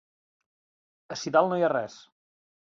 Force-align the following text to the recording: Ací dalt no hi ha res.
Ací 1.17 1.33
dalt 1.37 1.53
no 1.53 1.61
hi 1.61 1.67
ha 1.69 1.71
res. 1.75 2.01